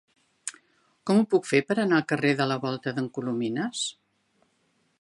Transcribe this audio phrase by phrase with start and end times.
[1.09, 3.83] Com ho puc fer per anar al carrer de la Volta d'en Colomines?